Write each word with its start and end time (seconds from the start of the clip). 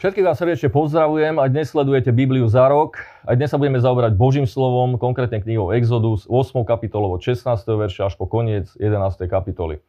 Všetkých 0.00 0.24
vás 0.24 0.40
srdečne 0.40 0.72
pozdravujem 0.72 1.36
a 1.36 1.44
dnes 1.52 1.76
sledujete 1.76 2.08
Bibliu 2.08 2.48
za 2.48 2.72
rok. 2.72 3.04
Aj 3.20 3.36
dnes 3.36 3.52
sa 3.52 3.60
budeme 3.60 3.84
zaoberať 3.84 4.16
Božím 4.16 4.48
slovom, 4.48 4.96
konkrétne 4.96 5.44
knihou 5.44 5.76
Exodus, 5.76 6.24
8. 6.24 6.64
kapitolou 6.64 7.12
od 7.12 7.20
16. 7.20 7.44
verša 7.68 8.08
až 8.08 8.16
po 8.16 8.24
koniec 8.24 8.72
11. 8.80 8.96
kapitoly. 9.28 9.84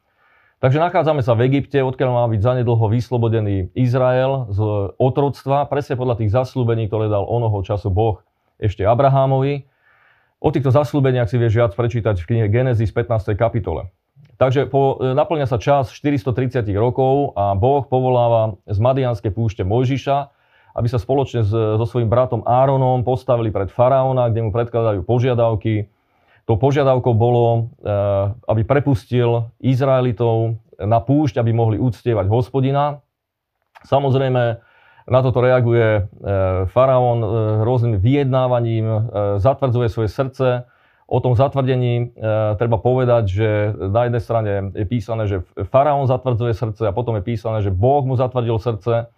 Takže 0.60 0.84
nachádzame 0.84 1.24
sa 1.24 1.32
v 1.32 1.48
Egypte, 1.48 1.80
odkiaľ 1.80 2.12
má 2.12 2.26
byť 2.28 2.44
zanedlho 2.44 2.92
vyslobodený 2.92 3.72
Izrael 3.72 4.52
z 4.52 4.60
otroctva, 5.00 5.72
presne 5.72 5.96
podľa 5.96 6.20
tých 6.20 6.36
zaslúbení, 6.36 6.92
ktoré 6.92 7.08
dal 7.08 7.24
onoho 7.24 7.64
času 7.64 7.88
Boh 7.88 8.20
ešte 8.60 8.84
Abrahámovi. 8.84 9.64
O 10.44 10.52
týchto 10.52 10.76
zaslúbeniach 10.76 11.32
si 11.32 11.40
vieš 11.40 11.56
viac 11.56 11.72
prečítať 11.72 12.20
v 12.20 12.28
knihe 12.28 12.46
Genesis 12.52 12.92
15. 12.92 13.32
kapitole. 13.40 13.88
Takže 14.42 14.66
po, 14.66 14.98
e, 14.98 15.14
naplňa 15.14 15.46
sa 15.46 15.62
čas 15.62 15.94
430 15.94 16.66
rokov 16.74 17.38
a 17.38 17.54
Boh 17.54 17.86
povoláva 17.86 18.58
z 18.66 18.82
Madianskej 18.82 19.30
púšte 19.30 19.62
Mojžiša, 19.62 20.18
aby 20.74 20.88
sa 20.90 20.98
spoločne 20.98 21.46
s, 21.46 21.54
so 21.54 21.86
svojím 21.86 22.10
bratom 22.10 22.42
Áronom 22.42 23.06
postavili 23.06 23.54
pred 23.54 23.70
faraóna, 23.70 24.34
kde 24.34 24.42
mu 24.42 24.50
predkladajú 24.50 25.06
požiadavky. 25.06 25.94
To 26.50 26.58
požiadavkou 26.58 27.14
bolo, 27.14 27.70
e, 27.86 27.94
aby 28.50 28.66
prepustil 28.66 29.54
Izraelitov 29.62 30.58
na 30.82 30.98
púšť, 30.98 31.38
aby 31.38 31.54
mohli 31.54 31.78
uctievať 31.78 32.26
hospodina. 32.26 32.98
Samozrejme, 33.86 34.44
na 35.06 35.20
toto 35.22 35.38
reaguje 35.38 36.02
e, 36.02 36.02
faraón 36.66 37.20
rôznym 37.62 38.02
vyjednávaním, 38.02 38.90
zatvrdzuje 39.38 39.88
svoje 39.94 40.10
srdce, 40.10 40.48
O 41.12 41.20
tom 41.20 41.36
zatvrdení 41.36 42.16
e, 42.16 42.24
treba 42.56 42.80
povedať, 42.80 43.24
že 43.28 43.50
na 43.76 44.08
jednej 44.08 44.24
strane 44.24 44.52
je 44.72 44.86
písané, 44.88 45.28
že 45.28 45.44
faraón 45.68 46.08
zatvrdzuje 46.08 46.56
srdce 46.56 46.84
a 46.88 46.96
potom 46.96 47.20
je 47.20 47.28
písané, 47.28 47.60
že 47.60 47.68
Boh 47.68 48.00
mu 48.08 48.16
zatvrdil 48.16 48.56
srdce. 48.56 49.12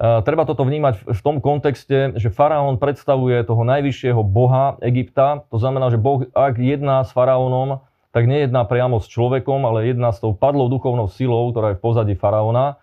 E, 0.00 0.08
treba 0.24 0.48
toto 0.48 0.64
vnímať 0.64 1.12
v 1.12 1.20
tom 1.20 1.44
kontexte, 1.44 2.16
že 2.16 2.32
faraón 2.32 2.80
predstavuje 2.80 3.36
toho 3.44 3.68
najvyššieho 3.68 4.24
boha 4.24 4.80
Egypta. 4.80 5.44
To 5.52 5.60
znamená, 5.60 5.92
že 5.92 6.00
Boh, 6.00 6.24
ak 6.32 6.56
jedná 6.56 7.04
s 7.04 7.12
faraónom, 7.12 7.84
tak 8.16 8.24
nejedná 8.24 8.64
priamo 8.64 8.96
s 8.96 9.04
človekom, 9.12 9.60
ale 9.68 9.92
jedná 9.92 10.16
s 10.16 10.24
tou 10.24 10.32
padlou 10.32 10.72
duchovnou 10.72 11.12
silou, 11.12 11.52
ktorá 11.52 11.76
je 11.76 11.78
v 11.78 11.84
pozadí 11.84 12.14
faraóna. 12.16 12.80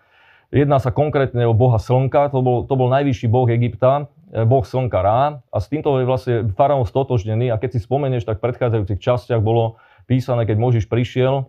Jedná 0.54 0.78
sa 0.78 0.94
konkrétne 0.94 1.42
o 1.42 1.58
boha 1.58 1.82
slnka, 1.82 2.30
to 2.30 2.38
bol, 2.38 2.62
to 2.62 2.74
bol 2.78 2.86
najvyšší 2.86 3.26
boh 3.26 3.50
Egypta 3.50 4.06
boh 4.32 4.64
slnka 4.64 5.00
Rá 5.00 5.40
a 5.48 5.56
s 5.56 5.72
týmto 5.72 5.96
je 6.00 6.04
vlastne 6.04 6.34
faraón 6.52 6.84
stotožnený 6.84 7.48
a 7.48 7.56
keď 7.56 7.78
si 7.78 7.80
spomenieš, 7.84 8.28
tak 8.28 8.40
v 8.40 8.50
predchádzajúcich 8.50 9.00
častiach 9.00 9.40
bolo 9.40 9.80
písané, 10.04 10.44
keď 10.44 10.56
Možiš 10.60 10.84
prišiel 10.88 11.48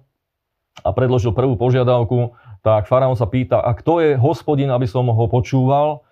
a 0.80 0.90
predložil 0.96 1.36
prvú 1.36 1.60
požiadavku, 1.60 2.40
tak 2.64 2.88
faraón 2.88 3.20
sa 3.20 3.28
pýta, 3.28 3.60
a 3.60 3.76
kto 3.76 4.00
je 4.00 4.10
hospodin, 4.16 4.72
aby 4.72 4.88
som 4.88 5.08
ho 5.08 5.26
počúval? 5.28 6.08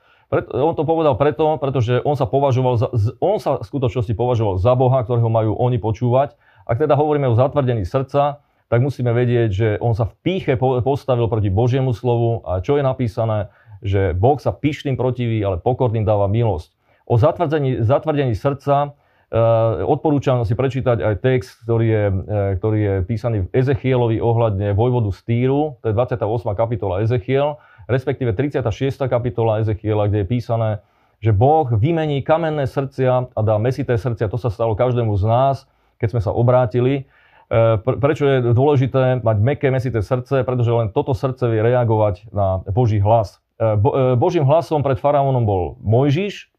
On 0.52 0.76
to 0.76 0.84
povedal 0.84 1.16
preto, 1.16 1.56
pretože 1.56 2.04
on 2.04 2.20
sa 2.20 2.28
považoval 2.28 2.76
za, 2.76 2.88
on 3.24 3.40
sa 3.40 3.64
v 3.64 3.68
skutočnosti 3.68 4.12
považoval 4.12 4.60
za 4.60 4.76
Boha, 4.76 5.00
ktorého 5.08 5.32
majú 5.32 5.56
oni 5.56 5.80
počúvať. 5.80 6.36
Ak 6.68 6.84
teda 6.84 7.00
hovoríme 7.00 7.32
o 7.32 7.40
zatvrdení 7.40 7.88
srdca, 7.88 8.44
tak 8.68 8.84
musíme 8.84 9.16
vedieť, 9.16 9.50
že 9.56 9.70
on 9.80 9.96
sa 9.96 10.04
v 10.04 10.20
píche 10.20 10.60
postavil 10.60 11.32
proti 11.32 11.48
Božiemu 11.48 11.96
slovu 11.96 12.44
a 12.44 12.60
čo 12.60 12.76
je 12.76 12.84
napísané, 12.84 13.48
že 13.82 14.14
Boh 14.18 14.38
sa 14.42 14.54
pyšným 14.54 14.96
protiví, 14.96 15.42
ale 15.42 15.62
pokorným 15.62 16.06
dáva 16.06 16.26
milosť. 16.30 16.78
O 17.08 17.16
zatvrdení, 17.16 17.88
zatvrdení 17.88 18.36
srdca 18.36 18.92
e, 19.32 19.40
odporúčam 19.88 20.44
si 20.44 20.60
prečítať 20.60 21.00
aj 21.00 21.14
text, 21.24 21.64
ktorý 21.64 21.88
je, 21.88 22.06
e, 22.12 22.36
ktorý 22.60 22.80
je 22.80 22.96
písaný 23.08 23.38
v 23.48 23.52
Ezechielovi 23.56 24.20
ohľadne 24.20 24.76
vojvodu 24.76 25.16
z 25.16 25.20
Týru, 25.24 25.80
to 25.80 25.90
je 25.90 25.96
28. 25.96 26.20
kapitola 26.52 27.00
Ezechiel, 27.00 27.56
respektíve 27.88 28.36
36. 28.36 29.08
kapitola 29.08 29.64
Ezechiela, 29.64 30.12
kde 30.12 30.24
je 30.24 30.28
písané, 30.28 30.70
že 31.24 31.32
Boh 31.34 31.66
vymení 31.72 32.22
kamenné 32.22 32.68
srdcia 32.68 33.34
a 33.34 33.40
dá 33.42 33.58
mesité 33.58 33.98
srdcia. 33.98 34.30
To 34.30 34.38
sa 34.38 34.54
stalo 34.54 34.78
každému 34.78 35.16
z 35.18 35.26
nás, 35.26 35.56
keď 35.98 36.08
sme 36.14 36.22
sa 36.22 36.36
obrátili. 36.36 37.10
E, 37.48 37.80
prečo 37.80 38.28
je 38.28 38.38
dôležité 38.52 39.24
mať 39.24 39.38
meké, 39.40 39.72
mesité 39.72 40.04
srdce? 40.04 40.44
Pretože 40.44 40.76
len 40.76 40.92
toto 40.92 41.16
srdce 41.16 41.48
vie 41.48 41.64
reagovať 41.64 42.30
na 42.36 42.62
Boží 42.70 43.00
hlas. 43.02 43.40
E, 43.58 43.66
e, 43.66 44.14
Božím 44.16 44.46
hlasom 44.46 44.86
pred 44.86 45.02
faraónom 45.02 45.42
bol 45.42 45.82
Mojžiš 45.82 46.54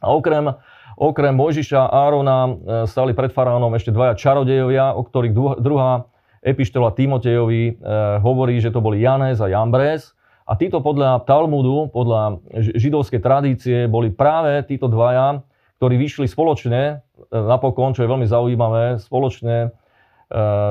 a 0.00 0.16
okrem, 0.16 0.56
okrem 0.96 1.36
Mojžiša 1.36 1.76
a 1.76 2.08
Árona 2.08 2.38
e, 2.48 2.52
stali 2.88 3.12
pred 3.12 3.28
faraónom 3.36 3.76
ešte 3.76 3.92
dvaja 3.92 4.16
čarodejovia, 4.16 4.96
o 4.96 5.04
ktorých 5.04 5.60
druhá 5.60 6.08
epištola 6.42 6.90
Timotejovi 6.98 7.78
hovorí, 8.18 8.58
že 8.58 8.74
to 8.74 8.82
boli 8.82 8.98
Janes 8.98 9.38
a 9.38 9.46
Jambres. 9.46 10.10
A 10.42 10.58
títo 10.58 10.82
podľa 10.82 11.22
Talmudu, 11.22 11.86
podľa 11.94 12.42
židovskej 12.74 13.22
tradície, 13.22 13.78
boli 13.86 14.10
práve 14.10 14.58
títo 14.66 14.90
dvaja, 14.90 15.38
ktorí 15.78 15.94
vyšli 16.02 16.26
spoločne, 16.26 16.98
napokon, 17.30 17.94
čo 17.94 18.02
je 18.02 18.10
veľmi 18.10 18.26
zaujímavé, 18.26 18.98
spoločne 18.98 19.70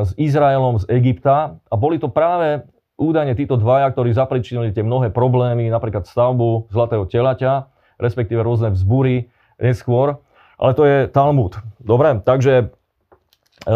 s 0.03 0.11
Izraelom 0.19 0.83
z 0.83 0.91
Egypta. 0.91 1.55
A 1.71 1.75
boli 1.79 2.03
to 2.03 2.11
práve 2.11 2.67
údajne 3.01 3.33
títo 3.33 3.57
dvaja, 3.57 3.89
ktorí 3.89 4.13
zapričinili 4.13 4.69
tie 4.69 4.85
mnohé 4.85 5.09
problémy, 5.09 5.65
napríklad 5.73 6.05
stavbu 6.05 6.69
zlatého 6.69 7.09
telaťa, 7.09 7.65
respektíve 7.97 8.45
rôzne 8.45 8.69
vzbúry 8.69 9.33
neskôr. 9.57 10.21
Ale 10.61 10.71
to 10.77 10.85
je 10.85 10.97
Talmud. 11.09 11.57
Dobre, 11.81 12.21
takže 12.21 12.53
e, 12.61 13.75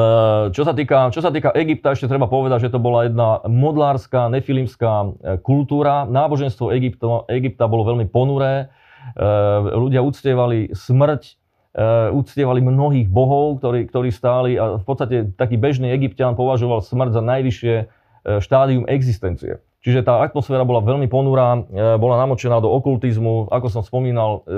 čo 0.53 0.61
sa, 0.61 0.73
týka, 0.77 1.09
čo 1.09 1.25
sa 1.25 1.33
týka 1.33 1.49
Egypta, 1.57 1.97
ešte 1.97 2.05
treba 2.05 2.29
povedať, 2.29 2.69
že 2.69 2.73
to 2.73 2.77
bola 2.77 3.09
jedna 3.09 3.41
modlárska, 3.49 4.29
nefilimská 4.29 4.93
e, 4.93 5.07
kultúra. 5.41 6.05
Náboženstvo 6.05 6.69
Egypto, 6.77 7.25
Egypta 7.25 7.65
bolo 7.65 7.89
veľmi 7.89 8.05
ponuré. 8.05 8.69
E, 9.17 9.25
ľudia 9.73 10.05
uctievali 10.05 10.69
smrť, 10.77 11.41
uctievali 12.15 12.63
mnohých 12.63 13.11
bohov, 13.11 13.59
ktorí, 13.59 13.91
ktorí 13.91 14.07
stáli 14.07 14.55
a 14.55 14.79
v 14.79 14.85
podstate 14.87 15.35
taký 15.35 15.59
bežný 15.59 15.91
egyptian 15.91 16.31
považoval 16.31 16.79
smrť 16.79 17.19
za 17.19 17.19
najvyššie 17.19 17.75
štádium 18.25 18.89
existencie. 18.89 19.61
Čiže 19.85 20.01
tá 20.01 20.25
atmosféra 20.25 20.65
bola 20.65 20.81
veľmi 20.81 21.05
ponurá, 21.05 21.61
e, 21.61 22.01
bola 22.01 22.17
namočená 22.25 22.57
do 22.57 22.73
okultizmu, 22.73 23.53
ako 23.53 23.67
som 23.69 23.85
spomínal, 23.85 24.41
e, 24.49 24.57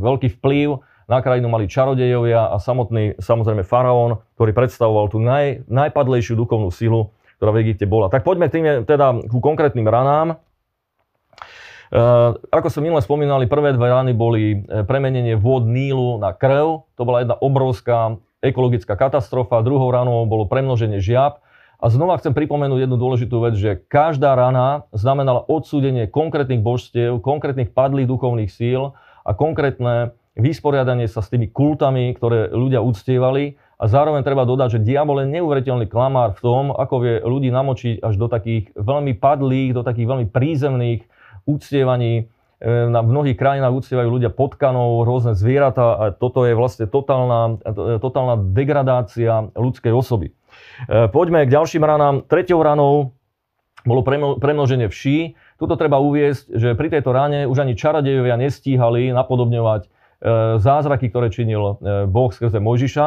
veľký 0.00 0.40
vplyv 0.40 0.80
na 1.04 1.20
krajinu 1.20 1.52
mali 1.52 1.68
čarodejovia 1.68 2.48
a 2.48 2.56
samotný, 2.56 3.20
samozrejme, 3.20 3.68
faraón, 3.68 4.24
ktorý 4.40 4.56
predstavoval 4.56 5.12
tú 5.12 5.20
naj, 5.20 5.68
najpadlejšiu 5.68 6.40
duchovnú 6.40 6.72
silu, 6.72 7.12
ktorá 7.36 7.52
v 7.52 7.68
Egypte 7.68 7.84
bola. 7.84 8.08
Tak 8.08 8.24
poďme 8.24 8.48
tým, 8.48 8.88
teda 8.88 9.28
ku 9.28 9.44
konkrétnym 9.44 9.84
ranám. 9.84 10.40
Ako 12.48 12.72
som 12.72 12.80
minule 12.80 13.04
spomínali, 13.04 13.44
prvé 13.44 13.76
dve 13.76 13.92
rany 13.92 14.16
boli 14.16 14.64
premenenie 14.88 15.36
vôd 15.36 15.68
Nílu 15.68 16.16
na 16.16 16.32
krv. 16.32 16.88
To 16.96 17.02
bola 17.04 17.20
jedna 17.20 17.36
obrovská 17.36 18.16
ekologická 18.40 18.96
katastrofa. 18.96 19.60
Druhou 19.60 19.92
ranou 19.92 20.24
bolo 20.24 20.48
premnoženie 20.48 21.04
žiab. 21.04 21.43
A 21.84 21.92
znova 21.92 22.16
chcem 22.16 22.32
pripomenúť 22.32 22.88
jednu 22.88 22.96
dôležitú 22.96 23.44
vec, 23.44 23.60
že 23.60 23.76
každá 23.76 24.32
rana 24.32 24.88
znamenala 24.96 25.44
odsúdenie 25.44 26.08
konkrétnych 26.08 26.64
božstiev, 26.64 27.20
konkrétnych 27.20 27.76
padlých 27.76 28.08
duchovných 28.08 28.48
síl 28.48 28.96
a 29.20 29.36
konkrétne 29.36 30.16
vysporiadanie 30.32 31.04
sa 31.12 31.20
s 31.20 31.28
tými 31.28 31.52
kultami, 31.52 32.16
ktoré 32.16 32.48
ľudia 32.48 32.80
uctievali. 32.80 33.60
A 33.76 33.84
zároveň 33.84 34.24
treba 34.24 34.48
dodať, 34.48 34.80
že 34.80 34.84
diabol 34.88 35.28
je 35.28 35.36
neuveriteľný 35.36 35.84
klamár 35.84 36.32
v 36.32 36.40
tom, 36.40 36.72
ako 36.72 36.94
vie 37.04 37.14
ľudí 37.20 37.52
namočiť 37.52 38.00
až 38.00 38.16
do 38.16 38.32
takých 38.32 38.72
veľmi 38.72 39.20
padlých, 39.20 39.76
do 39.76 39.84
takých 39.84 40.08
veľmi 40.08 40.26
prízemných 40.32 41.04
uctievaní. 41.44 42.32
E, 42.64 42.88
na 42.88 43.04
mnohých 43.04 43.36
krajinách 43.36 43.84
uctievajú 43.84 44.08
ľudia 44.08 44.32
potkanov, 44.32 45.04
rôzne 45.04 45.36
zvieratá 45.36 46.00
a 46.00 46.04
toto 46.16 46.48
je 46.48 46.56
vlastne 46.56 46.88
totálna, 46.88 47.60
totálna 48.00 48.40
degradácia 48.40 49.52
ľudskej 49.52 49.92
osoby. 49.92 50.32
E, 50.88 51.08
poďme 51.08 51.46
k 51.46 51.54
ďalším 51.54 51.82
ranám. 51.86 52.26
Treťou 52.26 52.60
ranou 52.60 53.14
bolo 53.84 54.00
premnoženie 54.40 54.88
vší. 54.88 55.36
Tuto 55.60 55.76
treba 55.76 56.00
uviesť, 56.00 56.56
že 56.56 56.68
pri 56.72 56.88
tejto 56.88 57.12
rane 57.12 57.44
už 57.44 57.68
ani 57.68 57.76
čarodejovia 57.76 58.40
nestíhali 58.40 59.12
napodobňovať 59.12 59.82
e, 59.84 59.88
zázraky, 60.58 61.12
ktoré 61.12 61.28
činil 61.28 61.78
e, 61.80 62.08
Boh 62.08 62.32
skrze 62.32 62.58
Mojžiša. 62.58 63.06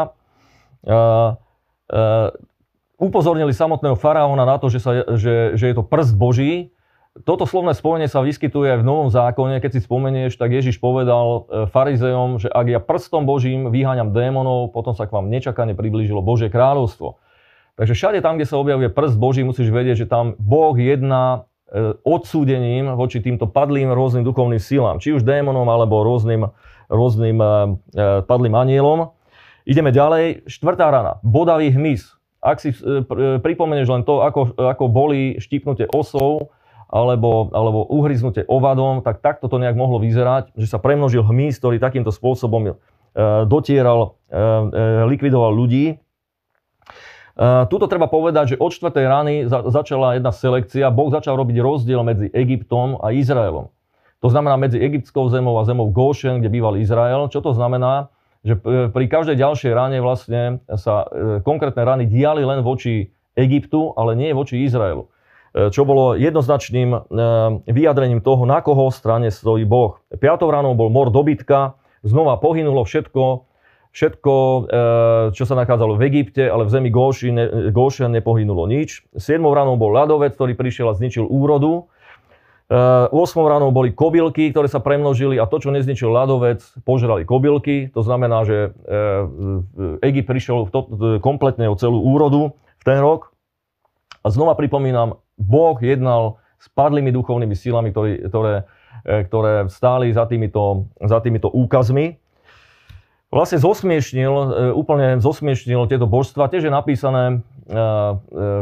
Upozornili 2.98 3.54
samotného 3.54 3.94
faraóna 4.00 4.48
na 4.48 4.58
to, 4.58 4.72
že, 4.72 4.80
sa, 4.80 5.06
že, 5.20 5.54
že 5.54 5.66
je 5.70 5.76
to 5.76 5.84
prst 5.84 6.16
Boží. 6.16 6.74
Toto 7.26 7.50
slovné 7.50 7.74
spojenie 7.74 8.06
sa 8.06 8.22
vyskytuje 8.22 8.78
aj 8.78 8.80
v 8.82 8.88
Novom 8.88 9.10
zákone. 9.10 9.58
Keď 9.58 9.72
si 9.78 9.82
spomenieš, 9.82 10.38
tak 10.38 10.54
Ježiš 10.54 10.78
povedal 10.78 11.50
farizejom, 11.74 12.42
že 12.42 12.50
ak 12.50 12.66
ja 12.70 12.80
prstom 12.82 13.26
Božím 13.26 13.74
vyháňam 13.74 14.14
démonov, 14.14 14.74
potom 14.74 14.94
sa 14.94 15.10
k 15.10 15.14
vám 15.18 15.30
nečakane 15.30 15.74
priblížilo 15.74 16.22
Božie 16.22 16.50
kráľovstvo. 16.54 17.18
Takže 17.78 17.94
všade 17.94 18.20
tam, 18.26 18.42
kde 18.42 18.50
sa 18.50 18.58
objavuje 18.58 18.90
prst 18.90 19.16
Boží, 19.22 19.46
musíš 19.46 19.70
vedieť, 19.70 20.06
že 20.06 20.08
tam 20.10 20.34
Boh 20.42 20.74
jedná 20.74 21.46
e, 21.70 21.94
odsúdením 22.02 22.98
voči 22.98 23.22
týmto 23.22 23.46
padlým 23.46 23.94
rôznym 23.94 24.26
duchovným 24.26 24.58
silám, 24.58 24.98
či 24.98 25.14
už 25.14 25.22
démonom 25.22 25.70
alebo 25.70 26.02
rôznym, 26.02 26.50
rôznym 26.90 27.38
e, 27.38 27.46
e, 27.46 27.54
padlým 28.26 28.58
anielom. 28.58 29.14
Ideme 29.70 29.94
ďalej. 29.94 30.50
Štvrtá 30.50 30.90
rana. 30.90 31.22
Bodavý 31.22 31.70
hmyz. 31.70 32.18
Ak 32.42 32.64
si 32.64 32.74
pripomenieš 33.42 33.90
len 33.94 34.02
to, 34.06 34.26
ako, 34.26 34.58
ako 34.58 34.86
boli 34.90 35.38
štipnutie 35.38 35.86
osov 35.90 36.54
alebo, 36.88 37.52
alebo 37.52 37.84
uhryznutie 37.94 38.48
ovadom, 38.48 39.04
tak 39.04 39.20
takto 39.20 39.52
to 39.52 39.60
nejak 39.60 39.76
mohlo 39.76 40.00
vyzerať, 40.00 40.56
že 40.56 40.70
sa 40.70 40.80
premnožil 40.80 41.26
hmyz, 41.26 41.60
ktorý 41.60 41.82
takýmto 41.82 42.14
spôsobom 42.14 42.80
dotieral, 43.50 44.22
likvidoval 45.10 45.52
ľudí. 45.52 46.00
Tuto 47.38 47.86
treba 47.86 48.10
povedať, 48.10 48.58
že 48.58 48.60
od 48.60 48.74
4. 48.74 48.90
rany 49.06 49.46
za, 49.46 49.62
začala 49.70 50.18
jedna 50.18 50.34
selekcia. 50.34 50.90
Boh 50.90 51.14
začal 51.14 51.38
robiť 51.38 51.62
rozdiel 51.62 52.02
medzi 52.02 52.34
Egyptom 52.34 52.98
a 52.98 53.14
Izraelom. 53.14 53.70
To 54.26 54.28
znamená 54.34 54.58
medzi 54.58 54.82
egyptskou 54.82 55.30
zemou 55.30 55.62
a 55.62 55.68
zemou 55.70 55.94
Goshen, 55.94 56.42
kde 56.42 56.50
býval 56.50 56.82
Izrael. 56.82 57.30
Čo 57.30 57.46
to 57.46 57.54
znamená? 57.54 58.10
Že 58.42 58.90
pri 58.90 59.06
každej 59.06 59.38
ďalšej 59.38 59.72
rane 59.78 60.02
vlastne 60.02 60.66
sa 60.74 61.06
konkrétne 61.46 61.86
rany 61.86 62.10
diali 62.10 62.42
len 62.42 62.66
voči 62.66 63.14
Egyptu, 63.38 63.94
ale 63.94 64.18
nie 64.18 64.34
voči 64.34 64.66
Izraelu. 64.66 65.06
Čo 65.54 65.86
bolo 65.86 66.18
jednoznačným 66.18 67.14
vyjadrením 67.70 68.26
toho, 68.26 68.50
na 68.50 68.66
koho 68.66 68.90
strane 68.90 69.30
stojí 69.30 69.66
Boh. 69.66 70.02
Piatou 70.18 70.50
ranou 70.50 70.74
bol 70.74 70.90
mor 70.90 71.14
dobytka, 71.14 71.78
znova 72.02 72.42
pohynulo 72.42 72.82
všetko, 72.82 73.47
všetko, 73.98 74.34
e, 74.38 74.60
čo 75.34 75.44
sa 75.50 75.58
nachádzalo 75.58 75.98
v 75.98 76.06
Egypte, 76.14 76.46
ale 76.46 76.70
v 76.70 76.74
zemi 76.74 76.90
Góšen 76.94 78.14
nepohynulo 78.14 78.70
nič. 78.70 79.02
7 79.18 79.42
ranou 79.42 79.74
bol 79.74 79.90
ľadovec, 79.90 80.38
ktorý 80.38 80.54
prišiel 80.54 80.94
a 80.94 80.98
zničil 80.98 81.26
úrodu. 81.26 81.90
8 82.68 83.16
ranou 83.48 83.72
boli 83.72 83.96
kobylky, 83.96 84.52
ktoré 84.52 84.68
sa 84.68 84.84
premnožili 84.84 85.40
a 85.40 85.48
to, 85.48 85.64
čo 85.64 85.72
nezničil 85.72 86.12
ľadovec, 86.12 86.60
požrali 86.84 87.24
kobylky. 87.24 87.88
To 87.96 88.04
znamená, 88.04 88.44
že 88.44 88.76
Egypt 90.04 90.28
prišiel 90.28 90.68
kompletne 91.24 91.72
o 91.72 91.80
celú 91.80 92.04
úrodu 92.04 92.52
v 92.52 92.84
ten 92.84 93.00
rok. 93.00 93.32
A 94.20 94.28
znova 94.28 94.60
pripomínam, 94.60 95.24
Boh 95.40 95.80
jednal 95.80 96.44
s 96.60 96.68
padlými 96.74 97.14
duchovnými 97.14 97.56
sílami, 97.56 97.94
ktoré, 97.94 98.28
ktoré, 98.28 98.54
e, 99.06 99.24
ktoré 99.30 99.54
stáli 99.70 100.10
za 100.12 100.26
týmito, 100.26 100.90
za 101.00 101.22
týmito 101.22 101.48
úkazmi. 101.54 102.18
Vlastne 103.28 103.60
zosmiešnil, 103.60 104.34
e, 104.34 104.46
úplne 104.72 105.20
zosmiešnil 105.20 105.88
tieto 105.92 106.08
božstva. 106.08 106.48
Tiež 106.48 106.68
je 106.68 106.74
napísané 106.74 107.24
e, 107.28 107.36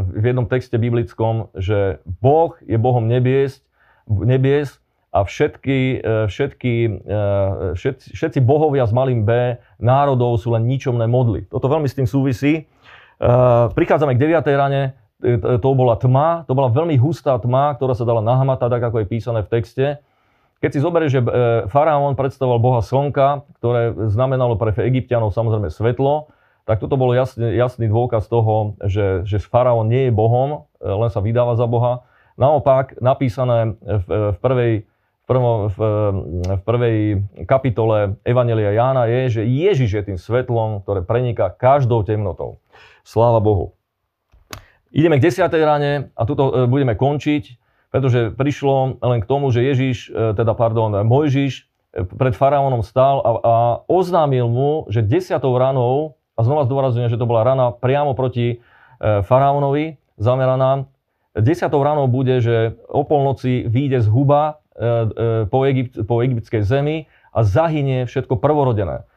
v 0.10 0.24
jednom 0.26 0.50
texte 0.50 0.76
biblickom, 0.82 1.54
že 1.54 2.02
Boh 2.06 2.58
je 2.66 2.78
Bohom 2.82 3.06
nebies, 3.06 3.62
nebies 4.10 4.82
a 5.16 5.24
všetky, 5.24 6.04
všetky, 6.28 6.74
všetci, 7.72 8.08
všetci 8.20 8.40
bohovia 8.44 8.84
s 8.84 8.92
malým 8.92 9.24
B 9.24 9.56
národov 9.80 10.44
sú 10.44 10.52
len 10.52 10.68
ničomné 10.68 11.08
modly. 11.08 11.48
Toto 11.48 11.72
veľmi 11.72 11.88
s 11.88 11.96
tým 11.96 12.04
súvisí. 12.04 12.68
Prichádzame 13.72 14.20
k 14.20 14.44
9. 14.44 14.44
rane. 14.60 15.06
E, 15.24 15.40
to 15.40 15.70
bola 15.72 15.96
tma, 15.96 16.44
to 16.44 16.52
bola 16.52 16.68
veľmi 16.68 17.00
hustá 17.00 17.40
tma, 17.40 17.74
ktorá 17.80 17.96
sa 17.96 18.04
dala 18.04 18.20
nahmatať, 18.20 18.68
tak 18.68 18.84
ako 18.92 18.98
je 19.04 19.08
písané 19.08 19.40
v 19.42 19.52
texte. 19.52 19.86
Keď 20.66 20.72
si 20.74 20.82
zoberieš, 20.82 21.12
že 21.14 21.22
e, 21.22 21.30
faraón 21.70 22.18
predstavoval 22.18 22.58
boha 22.58 22.82
slnka, 22.82 23.46
ktoré 23.62 23.94
znamenalo 24.10 24.58
pre 24.58 24.74
Egyptianov 24.74 25.30
samozrejme 25.30 25.70
svetlo, 25.70 26.34
tak 26.66 26.82
toto 26.82 26.98
bol 26.98 27.14
jasný, 27.14 27.54
jasný 27.54 27.86
dôkaz 27.86 28.26
toho, 28.26 28.74
že, 28.82 29.22
že 29.30 29.38
faraón 29.46 29.86
nie 29.86 30.10
je 30.10 30.18
bohom, 30.18 30.66
e, 30.82 30.90
len 30.90 31.14
sa 31.14 31.22
vydáva 31.22 31.54
za 31.54 31.70
boha. 31.70 32.02
Naopak, 32.34 32.98
napísané 32.98 33.78
v, 33.78 34.34
v 34.34 34.38
prvej 34.42 34.74
prvom, 35.30 35.70
v, 35.70 35.78
v 36.50 36.62
prvej 36.66 36.98
kapitole 37.46 38.18
Evanelia 38.26 38.74
Jána 38.74 39.06
je, 39.06 39.38
že 39.38 39.42
Ježiš 39.46 40.02
je 40.02 40.04
tým 40.10 40.18
svetlom, 40.18 40.82
ktoré 40.82 41.06
preniká 41.06 41.54
každou 41.54 42.02
temnotou. 42.02 42.58
Sláva 43.06 43.38
Bohu. 43.38 43.78
Ideme 44.90 45.22
k 45.22 45.30
10. 45.30 45.46
rane 45.62 46.10
a 46.18 46.22
tuto 46.26 46.50
e, 46.50 46.66
budeme 46.66 46.98
končiť, 46.98 47.65
pretože 47.96 48.36
prišlo 48.36 49.00
len 49.00 49.24
k 49.24 49.30
tomu, 49.30 49.56
že 49.56 49.64
Ježiš, 49.64 50.12
e, 50.12 50.36
teda 50.36 50.52
pardon, 50.52 50.92
Mojžiš 51.08 51.64
e, 51.96 52.04
pred 52.04 52.36
faraónom 52.36 52.84
stál 52.84 53.24
a, 53.24 53.32
a 53.40 53.56
oznámil 53.88 54.52
mu, 54.52 54.84
že 54.92 55.00
10. 55.00 55.40
ranou, 55.40 56.20
a 56.36 56.44
znova 56.44 56.68
zdôrazňujem, 56.68 57.08
že 57.08 57.16
to 57.16 57.24
bola 57.24 57.48
rana 57.48 57.72
priamo 57.72 58.12
proti 58.12 58.60
faraónovi 59.00 59.96
zameraná, 60.20 60.92
10. 61.32 61.72
ranou 61.72 62.12
bude, 62.12 62.44
že 62.44 62.76
o 62.92 63.08
polnoci 63.08 63.64
vyjde 63.64 64.04
z 64.04 64.08
huba 64.12 64.60
po, 65.48 65.60
Egypt, 65.64 66.04
po 66.04 66.20
egyptskej 66.20 66.68
zemi 66.68 67.08
a 67.32 67.48
zahynie 67.48 68.04
všetko 68.04 68.36
prvorodené. 68.36 69.08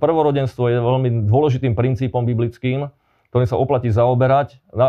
Prvorodenstvo 0.00 0.72
je 0.72 0.80
veľmi 0.80 1.28
dôležitým 1.28 1.76
princípom 1.76 2.24
biblickým, 2.24 2.88
ktorým 3.28 3.48
sa 3.48 3.60
oplatí 3.60 3.92
zaoberať. 3.92 4.60
Na, 4.72 4.86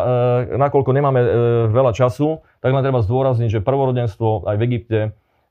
e, 0.47 0.57
nakoľko 0.57 0.91
nemáme 0.95 1.19
e, 1.19 1.29
veľa 1.71 1.91
času, 1.91 2.39
tak 2.63 2.71
len 2.71 2.83
treba 2.83 3.03
zdôrazniť, 3.03 3.59
že 3.59 3.65
prvorodenstvo 3.65 4.47
aj 4.47 4.55
v 4.55 4.65
Egypte 4.69 4.99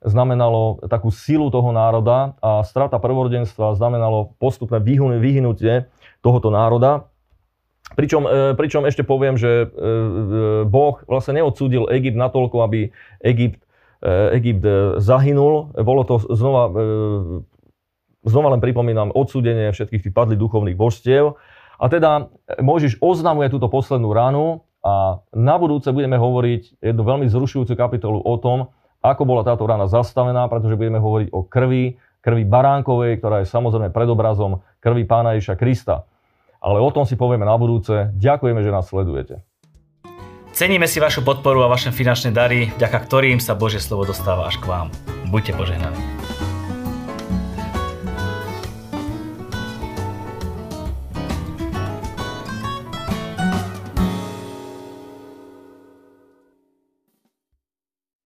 znamenalo 0.02 0.78
takú 0.86 1.10
silu 1.10 1.50
toho 1.50 1.74
národa 1.74 2.38
a 2.38 2.62
strata 2.62 3.02
prvorodenstva 3.02 3.74
znamenalo 3.74 4.38
postupné 4.38 4.78
vyhnutie 5.18 5.90
tohoto 6.22 6.54
národa. 6.54 7.10
Pričom, 7.96 8.28
e, 8.28 8.54
pričom 8.54 8.84
ešte 8.84 9.02
poviem, 9.02 9.40
že 9.40 9.48
e, 9.48 9.66
e, 9.66 9.68
Boh 10.68 11.00
vlastne 11.08 11.40
neodsúdil 11.40 11.88
Egypt 11.90 12.18
natoľko, 12.20 12.62
aby 12.68 12.92
Egypt, 13.24 13.64
Egypt 14.30 14.62
zahynul. 15.02 15.74
Bolo 15.74 16.06
to 16.06 16.22
znova, 16.30 16.70
znova 18.22 18.48
len 18.54 18.62
pripomínam, 18.62 19.10
odsúdenie 19.10 19.74
všetkých 19.74 20.06
tých 20.06 20.14
padlých 20.14 20.38
duchovných 20.38 20.78
božstiev 20.78 21.34
a 21.78 21.84
teda 21.86 22.10
e, 22.50 22.60
Mojžiš 22.60 22.98
oznamuje 22.98 23.48
túto 23.48 23.70
poslednú 23.70 24.10
ranu 24.10 24.66
a 24.82 25.22
na 25.30 25.56
budúce 25.56 25.94
budeme 25.94 26.18
hovoriť 26.18 26.82
jednu 26.82 27.02
veľmi 27.06 27.26
zrušujúcu 27.30 27.72
kapitolu 27.78 28.18
o 28.18 28.34
tom, 28.38 28.74
ako 28.98 29.22
bola 29.22 29.46
táto 29.46 29.62
rana 29.62 29.86
zastavená, 29.86 30.50
pretože 30.50 30.74
budeme 30.74 30.98
hovoriť 30.98 31.28
o 31.30 31.46
krvi, 31.46 31.94
krvi 32.18 32.42
baránkovej, 32.42 33.22
ktorá 33.22 33.42
je 33.42 33.50
samozrejme 33.50 33.94
predobrazom 33.94 34.62
krvi 34.82 35.06
pána 35.06 35.38
Ježa 35.38 35.54
Krista. 35.54 36.02
Ale 36.58 36.82
o 36.82 36.90
tom 36.90 37.06
si 37.06 37.14
povieme 37.14 37.46
na 37.46 37.54
budúce. 37.54 38.10
Ďakujeme, 38.18 38.58
že 38.66 38.74
nás 38.74 38.90
sledujete. 38.90 39.46
Ceníme 40.50 40.90
si 40.90 40.98
vašu 40.98 41.22
podporu 41.22 41.62
a 41.62 41.70
vaše 41.70 41.94
finančné 41.94 42.34
dary, 42.34 42.74
vďaka 42.74 42.98
ktorým 43.06 43.38
sa 43.38 43.54
Božie 43.54 43.78
slovo 43.78 44.10
dostáva 44.10 44.50
až 44.50 44.58
k 44.58 44.66
vám. 44.66 44.90
Buďte 45.30 45.54
požehnaní. 45.54 46.27